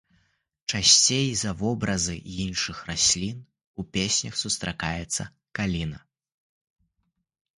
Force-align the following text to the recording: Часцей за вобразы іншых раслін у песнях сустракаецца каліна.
Часцей 0.77 1.27
за 1.41 1.51
вобразы 1.59 2.15
іншых 2.45 2.77
раслін 2.89 3.37
у 3.83 3.85
песнях 3.97 4.41
сустракаецца 4.43 5.23
каліна. 5.59 5.99